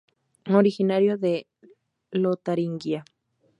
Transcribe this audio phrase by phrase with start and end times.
[0.59, 1.45] Originario de
[2.09, 3.05] Lotaringia.